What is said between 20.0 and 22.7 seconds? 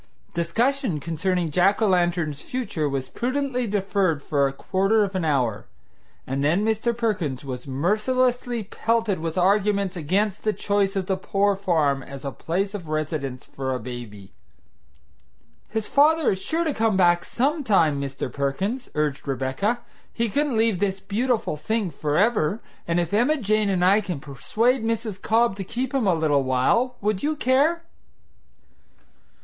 "He couldn't leave this beautiful thing forever;